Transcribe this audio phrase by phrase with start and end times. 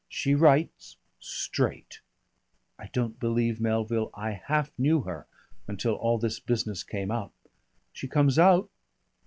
[0.09, 2.01] She writes straight.
[2.79, 5.27] I don't believe, Melville, I half knew her
[5.67, 7.33] until all this business came up.
[7.93, 8.71] She comes out....